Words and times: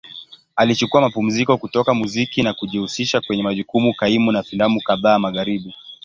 Alichukua 0.55 1.01
mapumziko 1.01 1.57
kutoka 1.57 1.93
muziki 1.93 2.43
na 2.43 2.53
kujihusisha 2.53 3.21
kwenye 3.21 3.43
majukumu 3.43 3.93
kaimu 3.93 4.31
na 4.31 4.43
filamu 4.43 4.81
kadhaa 4.81 5.19
Magharibi. 5.19 5.73